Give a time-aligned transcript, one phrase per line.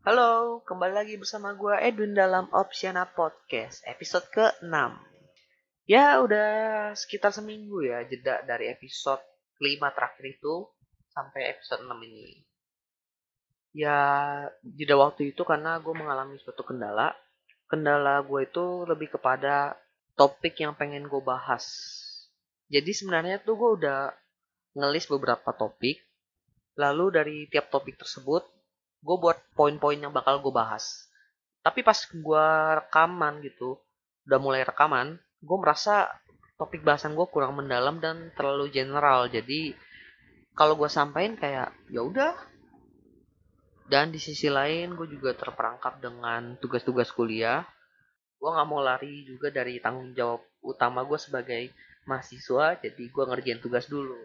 [0.00, 4.96] Halo, kembali lagi bersama gue Edwin dalam Opsiana Podcast, episode ke-6.
[5.84, 6.48] Ya, udah
[6.96, 9.20] sekitar seminggu ya, jeda dari episode
[9.60, 10.72] kelima terakhir itu
[11.12, 12.32] sampai episode 6 ini.
[13.76, 14.00] Ya,
[14.64, 17.12] jeda waktu itu karena gue mengalami suatu kendala.
[17.68, 19.76] Kendala gue itu lebih kepada
[20.16, 21.68] topik yang pengen gue bahas.
[22.72, 24.16] Jadi sebenarnya tuh gue udah
[24.80, 26.00] ngelis beberapa topik.
[26.80, 28.59] Lalu dari tiap topik tersebut,
[29.00, 31.08] gue buat poin-poin yang bakal gue bahas.
[31.60, 32.46] Tapi pas gue
[32.80, 33.76] rekaman gitu,
[34.28, 36.08] udah mulai rekaman, gue merasa
[36.60, 39.28] topik bahasan gue kurang mendalam dan terlalu general.
[39.32, 39.72] Jadi
[40.52, 42.36] kalau gue sampaikan kayak ya udah.
[43.90, 47.66] Dan di sisi lain gue juga terperangkap dengan tugas-tugas kuliah.
[48.38, 51.74] Gue nggak mau lari juga dari tanggung jawab utama gue sebagai
[52.06, 54.16] mahasiswa, jadi gue ngerjain tugas dulu.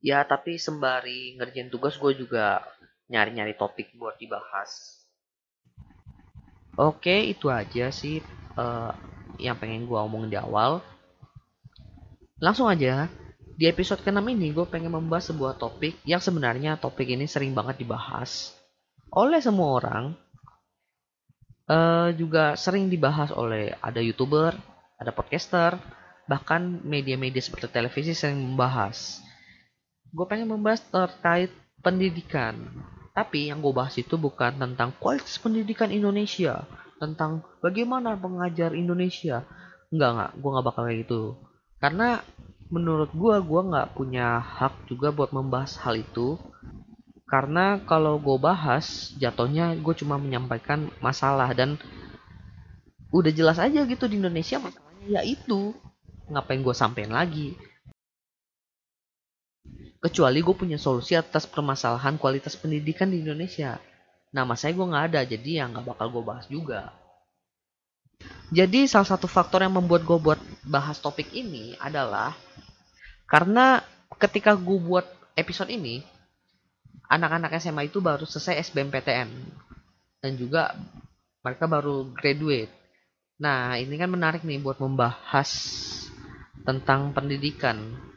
[0.00, 2.64] Ya tapi sembari ngerjain tugas gue juga
[3.10, 5.02] nyari-nyari topik buat dibahas.
[6.78, 8.22] Oke, itu aja sih
[8.54, 8.94] uh,
[9.36, 10.80] yang pengen gue omongin di awal.
[12.40, 13.10] Langsung aja,
[13.60, 17.84] di episode ke-6 ini gue pengen membahas sebuah topik yang sebenarnya topik ini sering banget
[17.84, 18.56] dibahas
[19.12, 20.04] oleh semua orang.
[21.70, 24.58] Uh, juga sering dibahas oleh ada youtuber,
[24.98, 25.78] ada podcaster,
[26.26, 29.22] bahkan media-media seperti televisi sering membahas.
[30.10, 32.58] Gue pengen membahas terkait pendidikan.
[33.20, 36.64] Tapi yang gue bahas itu bukan tentang kualitas pendidikan Indonesia,
[36.96, 39.44] tentang bagaimana pengajar Indonesia.
[39.92, 41.22] Enggak, enggak, gue nggak bakal kayak gitu.
[41.76, 42.24] Karena
[42.72, 46.40] menurut gue, gue nggak punya hak juga buat membahas hal itu.
[47.28, 51.76] Karena kalau gue bahas, jatuhnya gue cuma menyampaikan masalah dan
[53.12, 55.76] udah jelas aja gitu di Indonesia masalahnya ya itu.
[56.32, 57.52] Ngapain gue sampein lagi?
[60.00, 63.76] Kecuali gue punya solusi atas permasalahan kualitas pendidikan di Indonesia.
[64.32, 66.96] Nama saya gue nggak ada, jadi ya nggak bakal gue bahas juga.
[68.50, 72.34] Jadi salah satu faktor yang membuat gue buat bahas topik ini adalah
[73.30, 73.84] karena
[74.18, 75.06] ketika gue buat
[75.38, 76.02] episode ini,
[77.06, 79.28] anak-anak SMA itu baru selesai SBMPTN
[80.18, 80.74] dan juga
[81.46, 82.72] mereka baru graduate.
[83.38, 85.50] Nah ini kan menarik nih buat membahas
[86.66, 88.09] tentang pendidikan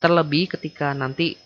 [0.00, 1.36] Terlebih ketika nanti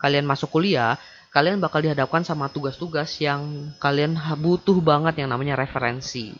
[0.00, 0.96] kalian masuk kuliah,
[1.28, 6.32] kalian bakal dihadapkan sama tugas-tugas yang kalian butuh banget yang namanya referensi.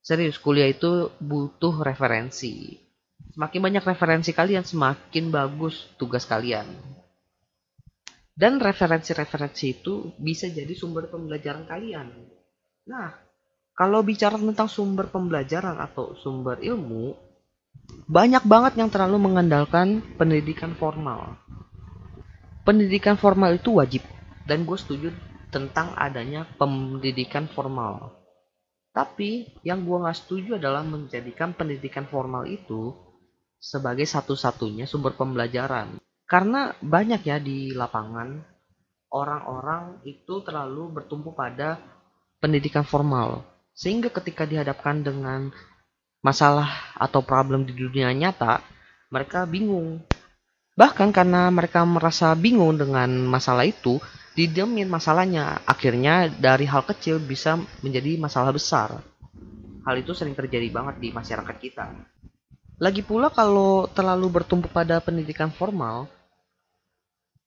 [0.00, 2.78] Serius, kuliah itu butuh referensi.
[3.34, 6.66] Semakin banyak referensi kalian, semakin bagus tugas kalian.
[8.32, 12.08] Dan referensi-referensi itu bisa jadi sumber pembelajaran kalian.
[12.88, 13.12] Nah,
[13.76, 17.12] kalau bicara tentang sumber pembelajaran atau sumber ilmu,
[18.10, 21.38] banyak banget yang terlalu mengandalkan pendidikan formal.
[22.66, 24.02] Pendidikan formal itu wajib,
[24.50, 25.14] dan gue setuju
[25.54, 28.18] tentang adanya pendidikan formal.
[28.90, 32.90] Tapi yang gue gak setuju adalah menjadikan pendidikan formal itu
[33.62, 36.02] sebagai satu-satunya sumber pembelajaran.
[36.26, 38.42] Karena banyak ya di lapangan
[39.10, 41.78] orang-orang itu terlalu bertumpu pada
[42.42, 43.46] pendidikan formal.
[43.74, 45.54] Sehingga ketika dihadapkan dengan
[46.20, 48.60] masalah atau problem di dunia nyata,
[49.08, 50.00] mereka bingung.
[50.76, 54.00] Bahkan karena mereka merasa bingung dengan masalah itu,
[54.38, 55.60] didemin masalahnya.
[55.68, 59.02] Akhirnya dari hal kecil bisa menjadi masalah besar.
[59.84, 61.86] Hal itu sering terjadi banget di masyarakat kita.
[62.80, 66.08] Lagi pula kalau terlalu bertumpu pada pendidikan formal,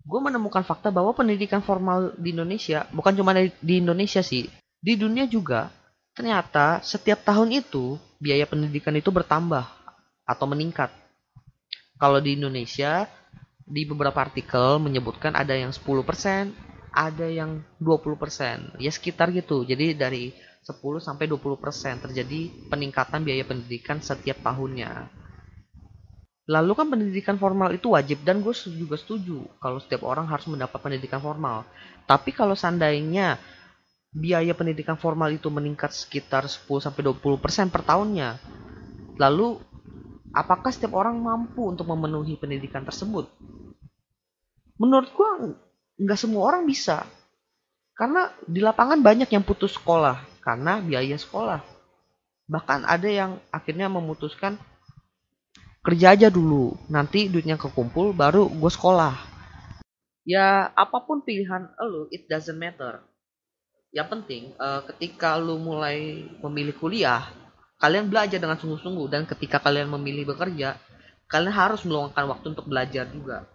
[0.05, 4.45] gue menemukan fakta bahwa pendidikan formal di Indonesia, bukan cuma di Indonesia sih,
[4.77, 5.73] di dunia juga,
[6.13, 9.65] ternyata setiap tahun itu biaya pendidikan itu bertambah
[10.23, 10.89] atau meningkat.
[11.99, 13.05] Kalau di Indonesia,
[13.63, 16.51] di beberapa artikel menyebutkan ada yang 10%,
[16.93, 18.79] ada yang 20%.
[18.79, 19.65] Ya sekitar gitu.
[19.65, 20.31] Jadi dari
[20.63, 25.11] 10 sampai 20% terjadi peningkatan biaya pendidikan setiap tahunnya.
[26.43, 30.75] Lalu kan pendidikan formal itu wajib dan gue juga setuju kalau setiap orang harus mendapat
[30.79, 31.63] pendidikan formal.
[32.03, 33.39] Tapi kalau seandainya
[34.13, 38.37] biaya pendidikan formal itu meningkat sekitar 10-20% per tahunnya.
[39.17, 39.57] Lalu,
[40.31, 43.27] apakah setiap orang mampu untuk memenuhi pendidikan tersebut?
[44.83, 45.29] menurut gue
[46.01, 47.05] nggak semua orang bisa
[47.93, 51.61] karena di lapangan banyak yang putus sekolah karena biaya sekolah
[52.49, 54.57] bahkan ada yang akhirnya memutuskan
[55.85, 59.13] kerja aja dulu nanti duitnya kekumpul baru gue sekolah
[60.25, 63.05] ya apa pun pilihan lo it doesn't matter
[63.93, 67.29] yang penting uh, ketika lu mulai memilih kuliah
[67.77, 69.07] kalian belajar dengan sungguh-sungguh.
[69.07, 70.81] Dan ketika kalian memilih bekerja
[71.29, 73.45] kalian harus meluangkan waktu untuk belajar juga.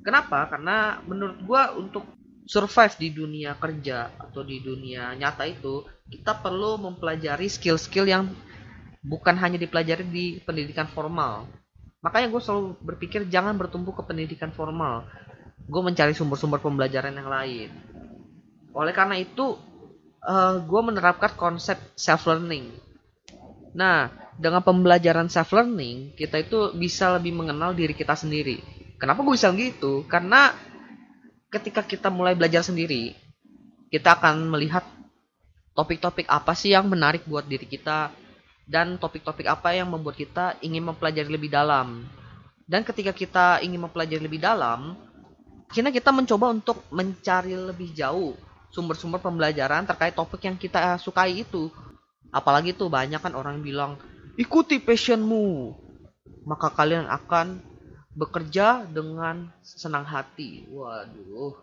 [0.00, 0.48] Kenapa?
[0.48, 2.04] Karena menurut gue untuk
[2.48, 8.30] survive di dunia kerja atau di dunia nyata itu kita perlu mempelajari skill-skill yang
[9.02, 11.50] bukan hanya dipelajari di pendidikan formal.
[12.00, 15.04] Makanya gue selalu berpikir jangan bertumbuh ke pendidikan formal.
[15.66, 17.95] Gue mencari sumber-sumber pembelajaran yang lain
[18.76, 19.56] oleh karena itu
[20.20, 22.76] uh, eh, gue menerapkan konsep self learning
[23.72, 28.60] nah dengan pembelajaran self learning kita itu bisa lebih mengenal diri kita sendiri.
[28.96, 30.04] Kenapa gue bisa gitu?
[30.08, 30.52] Karena
[31.52, 33.16] ketika kita mulai belajar sendiri
[33.88, 34.84] kita akan melihat
[35.76, 38.12] topik-topik apa sih yang menarik buat diri kita
[38.68, 42.08] dan topik-topik apa yang membuat kita ingin mempelajari lebih dalam.
[42.66, 45.06] Dan ketika kita ingin mempelajari lebih dalam
[45.66, 48.38] Kini kita mencoba untuk mencari lebih jauh
[48.70, 51.70] sumber-sumber pembelajaran terkait topik yang kita sukai itu.
[52.30, 53.96] Apalagi tuh banyak kan orang bilang,
[54.36, 55.72] ikuti passionmu.
[56.46, 57.58] Maka kalian akan
[58.16, 60.64] bekerja dengan senang hati.
[60.70, 61.54] Waduh.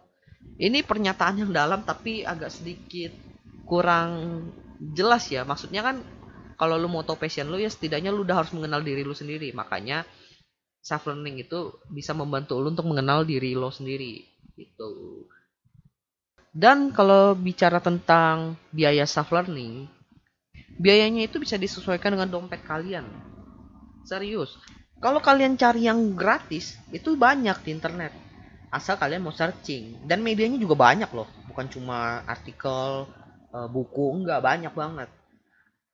[0.60, 3.16] Ini pernyataan yang dalam tapi agak sedikit
[3.66, 4.44] kurang
[4.94, 5.48] jelas ya.
[5.48, 6.04] Maksudnya kan
[6.60, 9.56] kalau lu mau tahu passion lu ya setidaknya lu udah harus mengenal diri lu sendiri.
[9.56, 10.06] Makanya
[10.84, 14.22] self learning itu bisa membantu lo untuk mengenal diri lo sendiri
[14.54, 15.26] gitu.
[16.54, 19.90] Dan kalau bicara tentang biaya self learning,
[20.78, 23.10] biayanya itu bisa disesuaikan dengan dompet kalian.
[24.06, 24.54] Serius.
[25.02, 28.14] Kalau kalian cari yang gratis, itu banyak di internet.
[28.70, 30.06] Asal kalian mau searching.
[30.06, 31.26] Dan medianya juga banyak loh.
[31.50, 33.10] Bukan cuma artikel,
[33.50, 35.10] eh, buku, enggak banyak banget.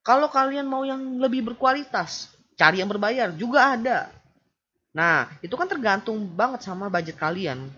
[0.04, 2.28] Kalau kalian mau yang lebih berkualitas,
[2.60, 4.12] cari yang berbayar juga ada.
[4.92, 7.72] Nah, itu kan tergantung banget sama budget kalian.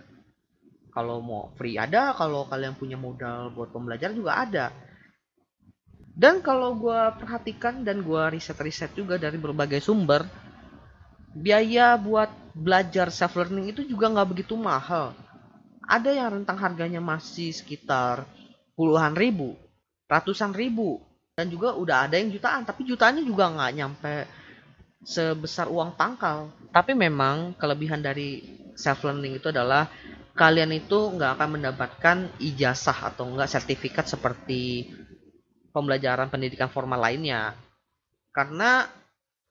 [0.93, 4.67] Kalau mau free ada, kalau kalian punya modal buat pembelajaran juga ada.
[6.13, 10.29] Dan kalau gue perhatikan dan gue riset-riset juga dari berbagai sumber,
[11.33, 15.17] biaya buat belajar self learning itu juga nggak begitu mahal.
[15.89, 18.29] Ada yang rentang harganya masih sekitar
[18.77, 19.57] puluhan ribu,
[20.13, 21.01] ratusan ribu,
[21.33, 22.69] dan juga udah ada yang jutaan.
[22.69, 24.15] Tapi jutaannya juga nggak nyampe
[25.03, 26.53] sebesar uang pangkal.
[26.71, 28.45] Tapi memang kelebihan dari
[28.77, 29.89] self learning itu adalah
[30.33, 34.89] kalian itu nggak akan mendapatkan ijazah atau enggak sertifikat seperti
[35.73, 37.53] pembelajaran pendidikan formal lainnya.
[38.33, 38.89] Karena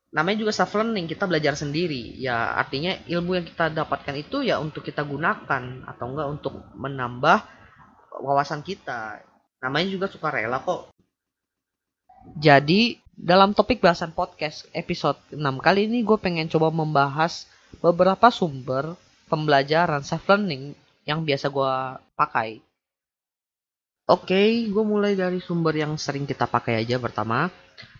[0.09, 2.17] namanya juga self learning, kita belajar sendiri.
[2.17, 7.45] Ya artinya ilmu yang kita dapatkan itu ya untuk kita gunakan atau enggak untuk menambah
[8.21, 9.21] wawasan kita.
[9.61, 10.89] Namanya juga suka rela kok.
[12.37, 17.45] Jadi dalam topik bahasan podcast episode 6 kali ini gue pengen coba membahas
[17.81, 18.97] beberapa sumber
[19.31, 20.75] pembelajaran self learning
[21.07, 21.73] yang biasa gue
[22.19, 22.59] pakai.
[24.11, 27.47] Oke, okay, gue mulai dari sumber yang sering kita pakai aja pertama,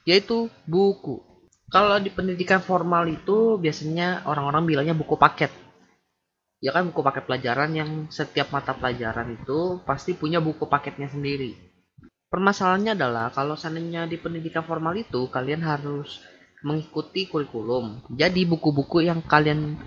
[0.04, 1.24] yaitu buku.
[1.72, 5.56] Kalau di pendidikan formal itu biasanya orang-orang bilangnya buku paket.
[6.60, 11.56] Ya kan buku paket pelajaran yang setiap mata pelajaran itu pasti punya buku paketnya sendiri.
[12.28, 16.20] Permasalahannya adalah kalau seandainya di pendidikan formal itu kalian harus
[16.62, 18.04] mengikuti kurikulum.
[18.14, 19.80] Jadi buku-buku yang kalian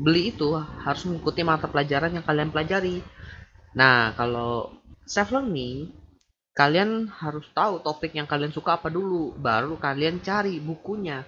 [0.00, 3.04] beli itu harus mengikuti mata pelajaran yang kalian pelajari.
[3.76, 4.72] Nah, kalau
[5.04, 5.92] self learning
[6.56, 11.22] kalian harus tahu topik yang kalian suka apa dulu, baru kalian cari bukunya.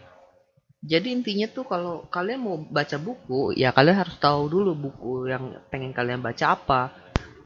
[0.83, 5.63] Jadi intinya tuh kalau kalian mau baca buku, ya kalian harus tahu dulu buku yang
[5.71, 6.83] pengen kalian baca apa.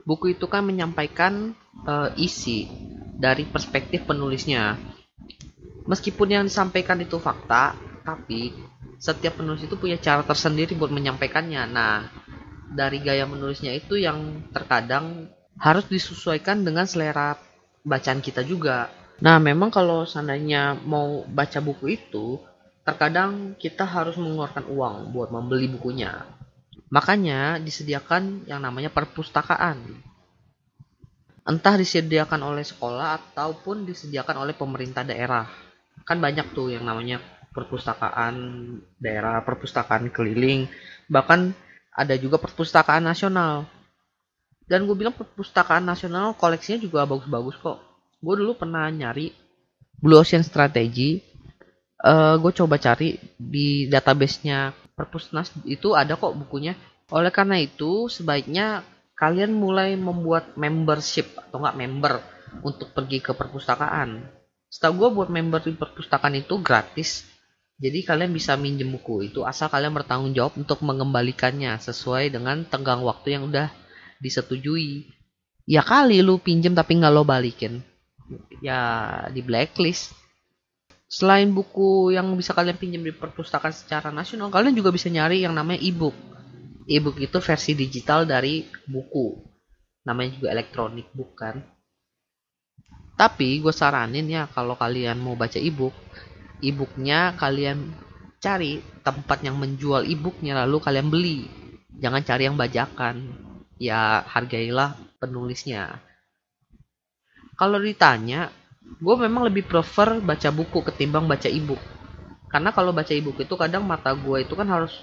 [0.09, 1.52] Buku itu kan menyampaikan
[1.85, 2.64] uh, isi
[3.18, 4.80] dari perspektif penulisnya.
[5.85, 8.54] Meskipun yang disampaikan itu fakta, tapi
[8.97, 11.62] setiap penulis itu punya cara tersendiri buat menyampaikannya.
[11.69, 12.09] Nah,
[12.73, 17.37] dari gaya menulisnya itu yang terkadang harus disesuaikan dengan selera
[17.87, 18.91] bacaan kita juga.
[19.23, 22.37] Nah, memang kalau seandainya mau baca buku itu,
[22.85, 26.29] terkadang kita harus mengeluarkan uang buat membeli bukunya.
[26.93, 30.05] Makanya disediakan yang namanya perpustakaan
[31.47, 35.47] entah disediakan oleh sekolah ataupun disediakan oleh pemerintah daerah.
[36.03, 37.23] Kan banyak tuh yang namanya
[37.56, 38.36] perpustakaan
[39.00, 40.68] daerah, perpustakaan keliling,
[41.08, 41.56] bahkan
[41.96, 43.64] ada juga perpustakaan nasional.
[44.68, 47.80] Dan gue bilang perpustakaan nasional koleksinya juga bagus-bagus kok.
[48.20, 49.32] Gue dulu pernah nyari
[49.96, 51.25] Blue Ocean Strategy.
[51.96, 56.76] Uh, gue coba cari di databasenya perpusnas itu ada kok bukunya.
[57.08, 58.84] Oleh karena itu, sebaiknya
[59.16, 62.14] kalian mulai membuat membership atau enggak member
[62.60, 64.26] untuk pergi ke perpustakaan.
[64.66, 67.25] Setahu gue buat member di perpustakaan itu gratis.
[67.76, 73.04] Jadi kalian bisa minjem buku itu asal kalian bertanggung jawab untuk mengembalikannya sesuai dengan tenggang
[73.04, 73.68] waktu yang udah
[74.16, 75.12] disetujui.
[75.68, 77.85] Ya kali lu pinjem tapi nggak lo balikin.
[78.64, 78.80] Ya
[79.28, 80.16] di blacklist.
[81.06, 85.54] Selain buku yang bisa kalian pinjam di perpustakaan secara nasional, kalian juga bisa nyari yang
[85.54, 86.16] namanya e-book.
[86.88, 89.38] E-book itu versi digital dari buku.
[90.02, 91.62] Namanya juga elektronik bukan.
[93.14, 95.95] Tapi gue saranin ya kalau kalian mau baca e-book,
[96.62, 97.92] e-booknya kalian
[98.40, 101.48] cari tempat yang menjual e-booknya lalu kalian beli.
[101.96, 103.16] Jangan cari yang bajakan.
[103.76, 106.00] Ya hargailah penulisnya.
[107.56, 108.48] Kalau ditanya,
[109.00, 111.80] gue memang lebih prefer baca buku ketimbang baca ebook
[112.46, 114.94] karena kalau baca ebook itu kadang mata gue itu kan harus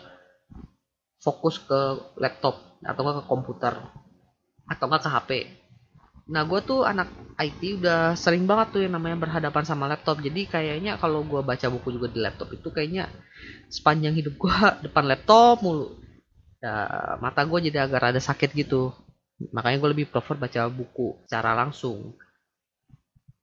[1.19, 1.79] fokus ke
[2.17, 3.75] laptop atau ke komputer
[4.65, 5.29] atau ke HP
[6.23, 10.47] nah gue tuh anak IT udah sering banget tuh yang namanya berhadapan sama laptop jadi
[10.47, 13.11] kayaknya kalau gue baca buku juga di laptop itu kayaknya
[13.67, 14.55] sepanjang hidup gue
[14.87, 15.99] depan laptop mulu
[16.63, 16.87] ya
[17.19, 18.95] mata gue jadi agak rada sakit gitu
[19.51, 22.15] makanya gue lebih prefer baca buku secara langsung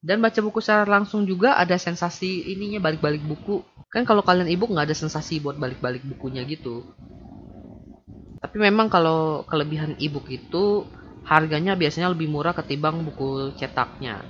[0.00, 3.60] dan baca buku secara langsung juga ada sensasi ininya balik-balik buku.
[3.92, 6.88] Kan kalau kalian ebook nggak ada sensasi buat balik-balik bukunya gitu.
[8.40, 10.88] Tapi memang kalau kelebihan ebook itu
[11.24, 14.24] harganya biasanya lebih murah ketimbang buku cetaknya.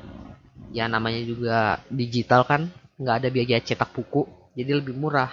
[0.70, 1.59] Ya namanya juga
[1.90, 5.32] digital kan, nggak ada biaya cetak buku, jadi lebih murah.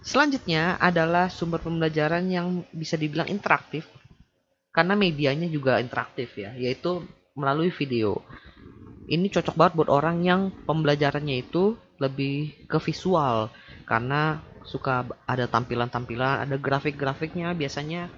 [0.00, 3.84] Selanjutnya adalah sumber pembelajaran yang bisa dibilang interaktif
[4.72, 7.04] karena medianya juga interaktif ya, yaitu
[7.36, 8.24] melalui video.
[9.08, 13.52] Ini cocok banget buat orang yang pembelajarannya itu lebih ke visual
[13.84, 18.12] karena suka ada tampilan-tampilan, ada grafik-grafiknya biasanya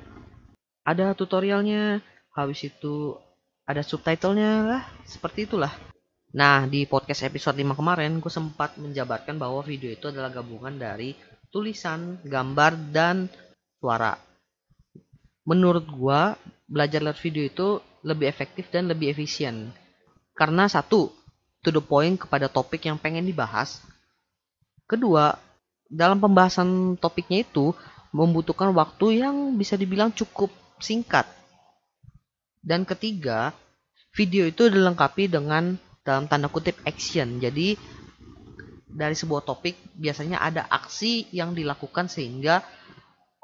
[0.91, 2.03] ada tutorialnya,
[2.35, 3.15] habis itu
[3.63, 5.71] ada subtitlenya lah, seperti itulah.
[6.35, 11.15] Nah, di podcast episode 5 kemarin, gue sempat menjabarkan bahwa video itu adalah gabungan dari
[11.51, 13.31] tulisan, gambar, dan
[13.79, 14.19] suara.
[15.47, 16.21] Menurut gue,
[16.67, 17.69] belajar lewat video itu
[18.07, 19.71] lebih efektif dan lebih efisien.
[20.35, 21.11] Karena satu,
[21.63, 23.83] to the point kepada topik yang pengen dibahas.
[24.87, 25.35] Kedua,
[25.91, 27.75] dalam pembahasan topiknya itu
[28.15, 30.51] membutuhkan waktu yang bisa dibilang cukup
[30.83, 31.29] singkat.
[32.61, 33.57] Dan ketiga,
[34.13, 37.41] video itu dilengkapi dengan dalam tanda kutip action.
[37.41, 37.77] Jadi
[38.91, 42.61] dari sebuah topik biasanya ada aksi yang dilakukan sehingga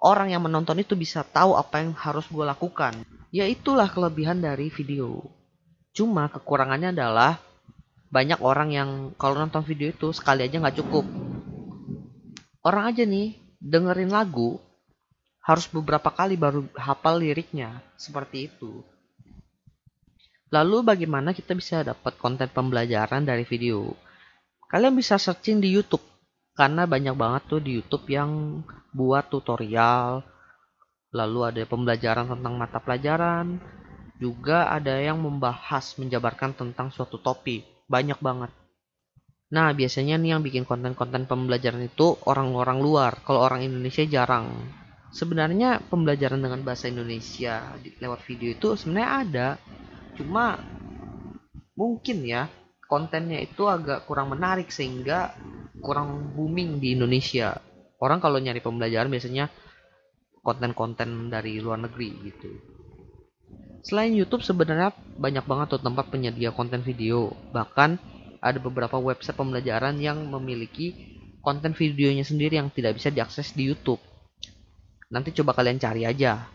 [0.02, 3.06] orang yang menonton itu bisa tahu apa yang harus gue lakukan.
[3.30, 5.22] Ya itulah kelebihan dari video.
[5.96, 7.40] Cuma kekurangannya adalah
[8.12, 11.06] banyak orang yang kalau nonton video itu sekali aja nggak cukup.
[12.66, 14.58] Orang aja nih dengerin lagu
[15.46, 17.78] harus beberapa kali baru hafal liriknya.
[17.94, 18.82] Seperti itu.
[20.50, 23.94] Lalu bagaimana kita bisa dapat konten pembelajaran dari video?
[24.66, 26.02] Kalian bisa searching di YouTube
[26.58, 30.26] karena banyak banget tuh di YouTube yang buat tutorial
[31.16, 33.56] lalu ada pembelajaran tentang mata pelajaran,
[34.20, 37.64] juga ada yang membahas, menjabarkan tentang suatu topik.
[37.88, 38.52] Banyak banget.
[39.46, 43.12] Nah, biasanya nih yang bikin konten-konten pembelajaran itu orang-orang luar.
[43.22, 44.50] Kalau orang Indonesia jarang.
[45.14, 49.48] Sebenarnya pembelajaran dengan bahasa Indonesia lewat video itu sebenarnya ada.
[50.18, 50.58] Cuma
[51.76, 52.48] mungkin ya
[52.86, 55.34] kontennya itu agak kurang menarik sehingga
[55.82, 57.58] kurang booming di Indonesia.
[57.96, 59.48] Orang kalau nyari pembelajaran biasanya
[60.44, 62.50] konten-konten dari luar negeri gitu.
[63.86, 67.30] Selain YouTube sebenarnya banyak banget tuh tempat penyedia konten video.
[67.54, 67.90] Bahkan
[68.42, 70.94] ada beberapa website pembelajaran yang memiliki
[71.42, 74.02] konten videonya sendiri yang tidak bisa diakses di YouTube.
[75.06, 76.50] Nanti coba kalian cari aja.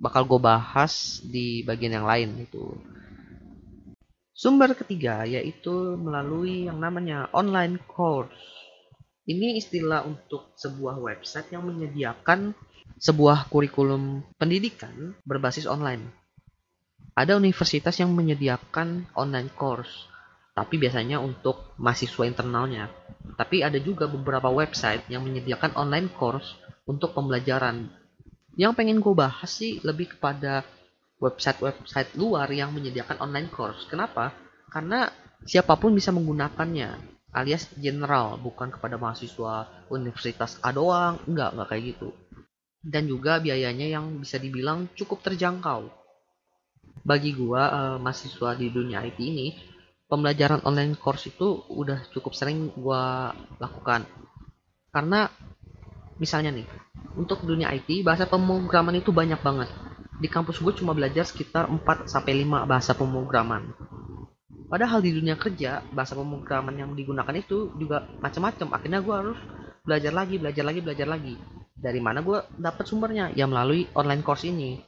[0.00, 2.72] Bakal gue bahas di bagian yang lain itu.
[4.32, 8.32] Sumber ketiga yaitu melalui yang namanya online course.
[9.28, 12.56] Ini istilah untuk sebuah website yang menyediakan
[12.96, 16.08] sebuah kurikulum pendidikan berbasis online.
[17.12, 20.08] Ada universitas yang menyediakan online course,
[20.56, 22.88] tapi biasanya untuk mahasiswa internalnya.
[23.36, 26.56] Tapi ada juga beberapa website yang menyediakan online course
[26.90, 27.86] untuk pembelajaran.
[28.58, 30.66] Yang pengen gue bahas sih lebih kepada
[31.22, 33.86] website-website luar yang menyediakan online course.
[33.86, 34.34] Kenapa?
[34.66, 35.06] Karena
[35.46, 41.84] siapa pun bisa menggunakannya alias general bukan kepada mahasiswa universitas A doang enggak enggak kayak
[41.94, 42.08] gitu
[42.82, 45.86] dan juga biayanya yang bisa dibilang cukup terjangkau
[47.06, 49.54] bagi gua uh, mahasiswa di dunia IT ini
[50.10, 53.30] pembelajaran online course itu udah cukup sering gua
[53.62, 54.04] lakukan
[54.90, 55.30] Karena
[56.20, 56.68] misalnya nih,
[57.16, 59.72] untuk dunia IT, bahasa pemrograman itu banyak banget.
[60.20, 63.72] Di kampus gue cuma belajar sekitar 4 sampai 5 bahasa pemrograman.
[64.68, 68.76] Padahal di dunia kerja, bahasa pemrograman yang digunakan itu juga macam-macam.
[68.76, 69.38] Akhirnya gue harus
[69.82, 71.34] belajar lagi, belajar lagi, belajar lagi.
[71.74, 73.32] Dari mana gue dapat sumbernya?
[73.32, 74.78] Ya melalui online course ini.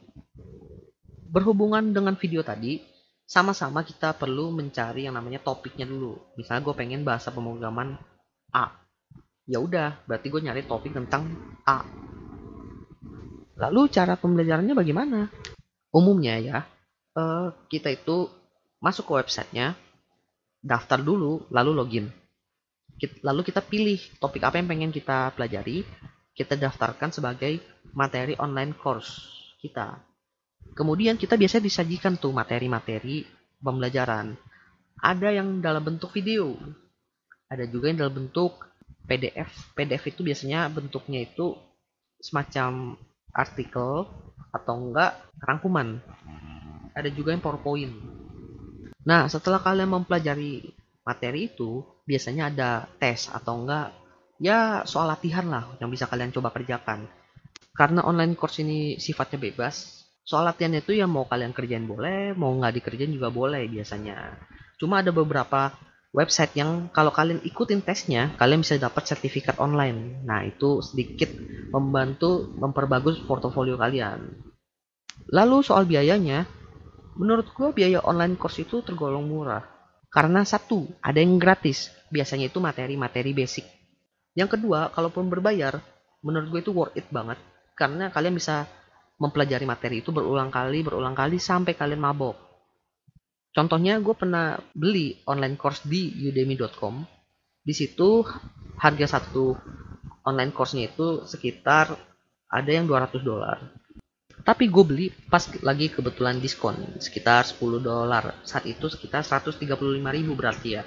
[1.33, 2.85] Berhubungan dengan video tadi,
[3.25, 6.37] sama-sama kita perlu mencari yang namanya topiknya dulu.
[6.37, 7.97] Misalnya gue pengen bahasa pemrograman
[8.53, 8.82] A.
[9.47, 11.27] Ya udah, berarti gue nyari topik tentang
[11.67, 11.83] A.
[13.59, 15.27] Lalu cara pembelajarannya bagaimana?
[15.93, 16.59] Umumnya ya,
[17.19, 18.31] uh, kita itu
[18.79, 19.77] masuk ke websitenya,
[20.63, 22.07] daftar dulu, lalu login.
[23.23, 25.83] Lalu kita pilih topik apa yang pengen kita pelajari,
[26.33, 27.61] kita daftarkan sebagai
[27.93, 29.27] materi online course
[29.59, 29.99] kita.
[30.73, 33.27] Kemudian kita biasanya disajikan tuh materi-materi
[33.59, 34.39] pembelajaran.
[35.03, 36.55] Ada yang dalam bentuk video,
[37.51, 38.72] ada juga yang dalam bentuk
[39.07, 39.75] PDF.
[39.75, 41.57] PDF itu biasanya bentuknya itu
[42.23, 42.97] semacam
[43.35, 44.07] artikel
[44.53, 45.99] atau enggak rangkuman.
[46.93, 47.93] Ada juga yang PowerPoint.
[49.03, 50.63] Nah, setelah kalian mempelajari
[51.03, 53.91] materi itu, biasanya ada tes atau enggak
[54.43, 57.09] ya soal latihan lah yang bisa kalian coba kerjakan.
[57.73, 62.55] Karena online course ini sifatnya bebas, Soal latihan itu ya mau kalian kerjain boleh, mau
[62.55, 64.39] nggak dikerjain juga boleh biasanya.
[64.79, 65.75] Cuma ada beberapa
[66.12, 70.23] website yang kalau kalian ikutin tesnya, kalian bisa dapat sertifikat online.
[70.28, 71.33] Nah, itu sedikit
[71.73, 74.28] membantu memperbagus portofolio kalian.
[75.33, 76.45] Lalu soal biayanya,
[77.16, 79.64] menurut gue biaya online course itu tergolong murah.
[80.12, 81.88] Karena satu, ada yang gratis.
[82.12, 83.64] Biasanya itu materi-materi basic.
[84.37, 85.81] Yang kedua, kalaupun berbayar,
[86.21, 87.40] menurut gue itu worth it banget.
[87.73, 88.69] Karena kalian bisa
[89.16, 92.52] mempelajari materi itu berulang kali, berulang kali sampai kalian mabok.
[93.53, 97.05] Contohnya gue pernah beli online course di udemy.com.
[97.63, 98.25] Di situ
[98.81, 99.55] harga satu
[100.25, 101.93] online course-nya itu sekitar
[102.49, 103.61] ada yang 200 dolar.
[104.43, 108.41] Tapi gue beli pas lagi kebetulan diskon sekitar 10 dolar.
[108.43, 109.69] Saat itu sekitar 135
[110.11, 110.83] ribu berarti ya.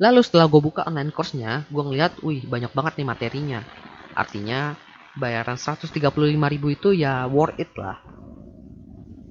[0.00, 3.60] Lalu setelah gue buka online course-nya, gue ngeliat, wih banyak banget nih materinya.
[4.12, 4.76] Artinya
[5.16, 8.00] bayaran 135.000 itu ya worth it lah.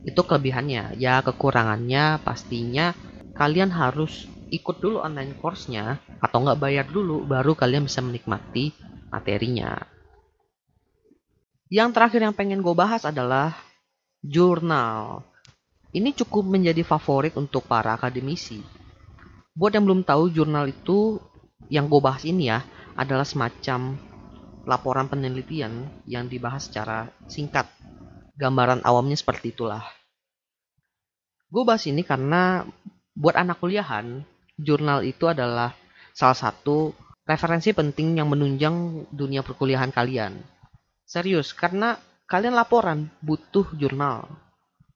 [0.08, 0.96] Itu kelebihannya.
[0.96, 2.96] Ya kekurangannya pastinya
[3.36, 8.72] kalian harus ikut dulu online course-nya atau nggak bayar dulu baru kalian bisa menikmati
[9.12, 9.76] materinya.
[11.68, 13.60] Yang terakhir yang pengen gue bahas adalah
[14.24, 15.28] jurnal.
[15.92, 18.64] Ini cukup menjadi favorit untuk para akademisi.
[19.52, 21.20] Buat yang belum tahu, jurnal itu
[21.68, 22.64] yang gue bahas ini ya
[22.96, 24.00] adalah semacam
[24.64, 27.68] laporan penelitian yang dibahas secara singkat.
[28.38, 29.97] Gambaran awamnya seperti itulah.
[31.48, 32.68] Gue bahas ini karena
[33.16, 34.22] buat anak kuliahan,
[34.60, 35.72] jurnal itu adalah
[36.12, 36.92] salah satu
[37.24, 40.44] referensi penting yang menunjang dunia perkuliahan kalian.
[41.08, 41.96] Serius, karena
[42.28, 44.28] kalian laporan butuh jurnal.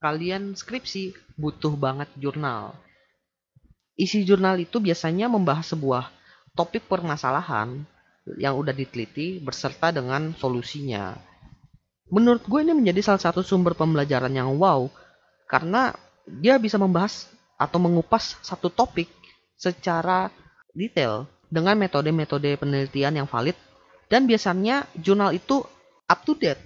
[0.04, 2.76] Kalian skripsi butuh banget jurnal.
[3.96, 6.12] Isi jurnal itu biasanya membahas sebuah
[6.52, 7.86] topik permasalahan
[8.36, 11.16] yang udah diteliti berserta dengan solusinya.
[12.12, 14.92] Menurut gue ini menjadi salah satu sumber pembelajaran yang wow
[15.48, 15.96] karena
[16.28, 19.10] dia bisa membahas atau mengupas satu topik
[19.58, 20.34] secara
[20.74, 23.54] detail dengan metode-metode penelitian yang valid
[24.08, 25.62] dan biasanya jurnal itu
[26.08, 26.60] up to date.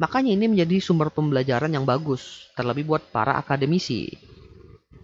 [0.00, 4.18] Makanya ini menjadi sumber pembelajaran yang bagus, terlebih buat para akademisi.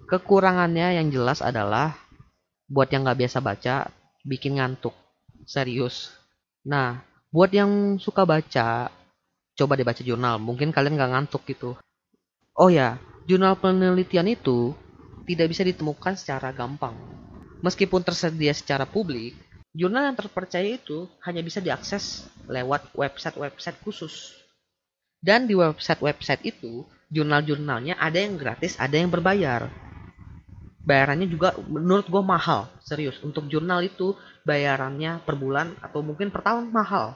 [0.09, 1.95] Kekurangannya yang jelas adalah
[2.67, 3.77] buat yang nggak biasa baca,
[4.25, 4.97] bikin ngantuk
[5.45, 6.11] serius.
[6.65, 8.89] Nah, buat yang suka baca,
[9.55, 10.41] coba dibaca jurnal.
[10.41, 11.77] Mungkin kalian nggak ngantuk gitu.
[12.59, 12.99] Oh ya,
[13.29, 14.73] jurnal penelitian itu
[15.29, 16.97] tidak bisa ditemukan secara gampang.
[17.61, 19.37] Meskipun tersedia secara publik,
[19.77, 24.33] jurnal yang terpercaya itu hanya bisa diakses lewat website-website khusus.
[25.21, 29.69] Dan di website-website itu, jurnal-jurnalnya ada yang gratis, ada yang berbayar.
[30.89, 33.21] Bayarannya juga menurut gue mahal, serius.
[33.21, 34.17] Untuk jurnal itu
[34.49, 37.13] bayarannya per bulan atau mungkin per tahun mahal.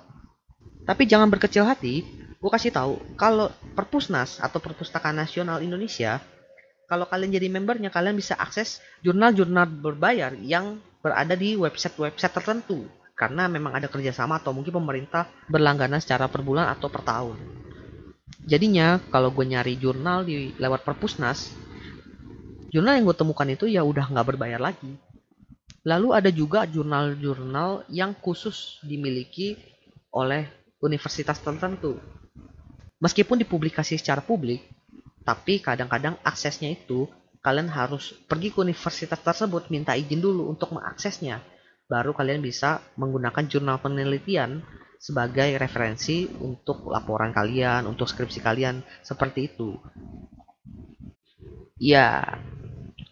[0.84, 2.04] Tapi jangan berkecil hati,
[2.42, 6.18] gue kasih tahu kalau Perpusnas atau Perpustakaan Nasional Indonesia,
[6.90, 12.82] kalau kalian jadi membernya kalian bisa akses jurnal-jurnal berbayar yang berada di website-website tertentu
[13.14, 17.38] karena memang ada kerjasama atau mungkin pemerintah berlangganan secara per bulan atau per tahun.
[18.42, 21.54] Jadinya kalau gue nyari jurnal di lewat Perpusnas,
[22.74, 24.98] jurnal yang gue temukan itu ya udah nggak berbayar lagi.
[25.86, 29.54] Lalu ada juga jurnal-jurnal yang khusus dimiliki
[30.10, 30.50] oleh
[30.82, 32.02] universitas tertentu.
[33.02, 34.62] Meskipun dipublikasi secara publik,
[35.26, 37.10] tapi kadang-kadang aksesnya itu
[37.42, 41.42] kalian harus pergi ke universitas tersebut minta izin dulu untuk mengaksesnya.
[41.90, 44.64] baru kalian bisa menggunakan jurnal penelitian
[44.96, 49.76] sebagai referensi untuk laporan kalian, untuk skripsi kalian, seperti itu.
[51.76, 52.38] Ya,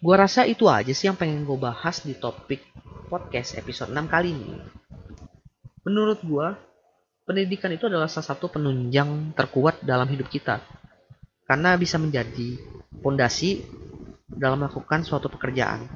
[0.00, 2.64] gue rasa itu aja sih yang pengen gue bahas di topik
[3.12, 4.55] podcast episode 6 kali ini.
[5.85, 6.48] Menurut gue,
[7.30, 10.58] pendidikan itu adalah salah satu penunjang terkuat dalam hidup kita.
[11.46, 12.58] Karena bisa menjadi
[12.98, 13.62] pondasi
[14.26, 15.86] dalam melakukan suatu pekerjaan.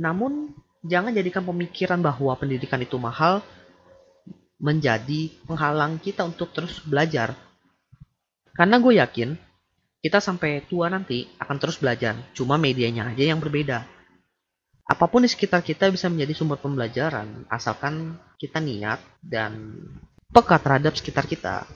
[0.00, 3.44] Namun, jangan jadikan pemikiran bahwa pendidikan itu mahal
[4.56, 7.36] menjadi penghalang kita untuk terus belajar.
[8.56, 9.36] Karena gue yakin
[10.00, 13.84] kita sampai tua nanti akan terus belajar, cuma medianya aja yang berbeda.
[14.88, 19.78] Apa pun di sekitar kita bisa menjadi sumber pembelajaran, asalkan kita niat dan
[20.32, 21.68] peka terhadap sekitar kita.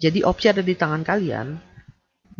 [0.00, 1.56] Jadi opsi ada di tangan kalian.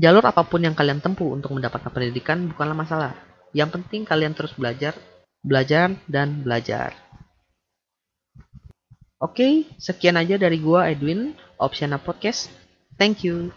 [0.01, 3.13] Jalur apa pun yang kalian tempuh untuk mendapatkan pendidikan bukanlah masalah.
[3.53, 4.97] Yang penting kalian terus belajar
[5.41, 6.93] belajar dan belajar.
[9.21, 12.49] Oke, sekian aja dari gua Edwin, Opsiana Podcast.
[12.97, 13.53] Thank you.